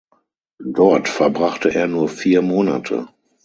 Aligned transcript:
Dort 0.65 1.07
verbrachte 1.07 1.71
er 1.75 1.85
nur 1.87 2.09
vier 2.09 2.41
Monate. 2.41 3.07